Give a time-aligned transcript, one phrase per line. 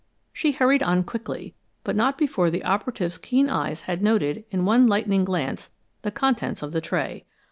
[0.33, 1.53] She hurried on quickly,
[1.83, 5.69] but not before the operative's keen eyes had noted in one lightning glance
[6.01, 7.23] the contents of the tray.